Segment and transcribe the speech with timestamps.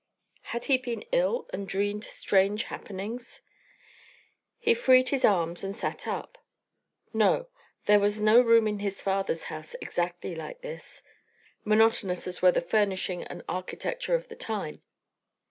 [0.45, 3.43] Had he been ill and dreamed strange happenings?
[4.57, 6.39] He freed his arms and sat up.
[7.13, 7.49] No;
[7.85, 11.03] there was no room in his father's house exactly like this,
[11.63, 14.81] monotonous as were the furnishing and architecture of the time.